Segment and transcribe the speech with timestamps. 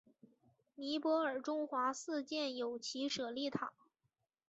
[0.73, 3.71] 尼泊尔中华寺建有其舍利塔。